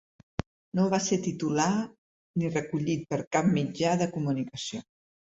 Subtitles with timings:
[0.77, 1.67] No va ser titular
[2.41, 4.83] ni recollit per cap mitjà de comunicació.